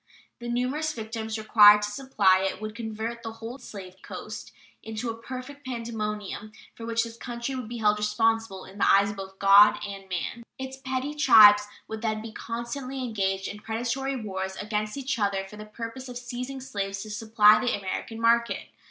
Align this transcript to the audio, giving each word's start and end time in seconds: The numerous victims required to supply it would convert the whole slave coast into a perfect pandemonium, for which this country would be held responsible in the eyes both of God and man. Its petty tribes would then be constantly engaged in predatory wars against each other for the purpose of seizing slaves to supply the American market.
The 0.39 0.49
numerous 0.49 0.93
victims 0.93 1.37
required 1.37 1.83
to 1.83 1.91
supply 1.91 2.39
it 2.39 2.59
would 2.59 2.73
convert 2.73 3.21
the 3.21 3.33
whole 3.33 3.59
slave 3.59 3.97
coast 4.01 4.51
into 4.81 5.11
a 5.11 5.15
perfect 5.21 5.63
pandemonium, 5.63 6.53
for 6.73 6.87
which 6.87 7.03
this 7.03 7.17
country 7.17 7.53
would 7.53 7.69
be 7.69 7.77
held 7.77 7.99
responsible 7.99 8.65
in 8.65 8.79
the 8.79 8.91
eyes 8.91 9.13
both 9.13 9.33
of 9.33 9.37
God 9.37 9.77
and 9.87 10.09
man. 10.09 10.41
Its 10.57 10.77
petty 10.77 11.13
tribes 11.13 11.67
would 11.87 12.01
then 12.01 12.19
be 12.19 12.31
constantly 12.31 13.03
engaged 13.03 13.47
in 13.47 13.59
predatory 13.59 14.15
wars 14.19 14.55
against 14.55 14.97
each 14.97 15.19
other 15.19 15.45
for 15.45 15.57
the 15.57 15.65
purpose 15.67 16.09
of 16.09 16.17
seizing 16.17 16.59
slaves 16.61 17.03
to 17.03 17.11
supply 17.11 17.59
the 17.59 17.77
American 17.77 18.19
market. 18.19 18.69